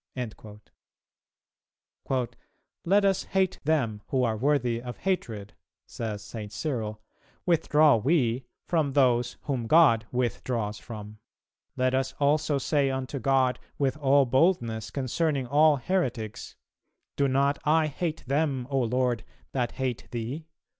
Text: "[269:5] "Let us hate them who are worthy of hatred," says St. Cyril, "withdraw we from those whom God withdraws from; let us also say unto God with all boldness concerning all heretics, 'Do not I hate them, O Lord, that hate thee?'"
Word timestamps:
"[269:5] 0.17 2.33
"Let 2.85 3.05
us 3.05 3.25
hate 3.25 3.59
them 3.63 4.01
who 4.07 4.23
are 4.23 4.35
worthy 4.35 4.81
of 4.81 4.97
hatred," 4.97 5.53
says 5.85 6.23
St. 6.23 6.51
Cyril, 6.51 6.99
"withdraw 7.45 7.97
we 7.97 8.45
from 8.65 8.93
those 8.93 9.37
whom 9.43 9.67
God 9.67 10.07
withdraws 10.11 10.79
from; 10.79 11.19
let 11.77 11.93
us 11.93 12.15
also 12.19 12.57
say 12.57 12.89
unto 12.89 13.19
God 13.19 13.59
with 13.77 13.95
all 13.97 14.25
boldness 14.25 14.89
concerning 14.89 15.45
all 15.45 15.75
heretics, 15.75 16.55
'Do 17.15 17.27
not 17.27 17.59
I 17.63 17.85
hate 17.85 18.23
them, 18.25 18.65
O 18.71 18.79
Lord, 18.79 19.23
that 19.51 19.73
hate 19.73 20.07
thee?'" 20.09 20.47